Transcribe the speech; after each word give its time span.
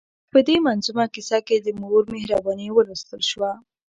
په 0.31 0.39
دې 0.47 0.57
منظومه 0.65 1.05
کیسه 1.13 1.39
کې 1.47 1.57
د 1.59 1.67
مور 1.81 2.03
مهرباني 2.13 2.67
ولوستل 2.71 3.21
شوه. 3.31 3.51